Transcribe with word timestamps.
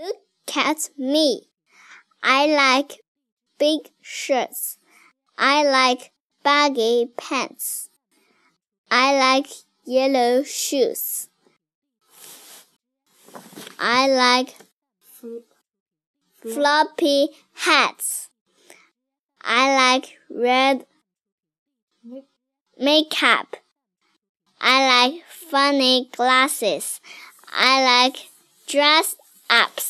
Look 0.00 0.56
at 0.56 0.88
me. 0.96 1.50
I 2.22 2.46
like 2.46 3.02
big 3.58 3.90
shirts. 4.00 4.78
I 5.36 5.62
like 5.62 6.12
baggy 6.42 7.10
pants. 7.18 7.90
I 8.90 9.18
like 9.18 9.46
yellow 9.84 10.42
shoes. 10.42 11.28
I 13.78 14.08
like 14.08 14.56
floppy 16.42 17.28
hats. 17.52 18.30
I 19.42 19.76
like 19.76 20.16
red 20.30 20.86
makeup. 22.78 23.56
I 24.60 25.10
like 25.10 25.24
funny 25.26 26.08
glasses. 26.16 27.00
I 27.52 28.06
like 28.06 28.28
dress 28.66 29.16
ups. 29.50 29.89